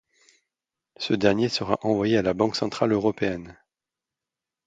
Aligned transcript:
Ce 0.97 1.13
dernier 1.13 1.47
sera 1.47 1.77
envoyé 1.83 2.17
à 2.17 2.23
la 2.23 2.33
Banque 2.33 2.55
centrale 2.55 2.91
européenne. 2.91 3.55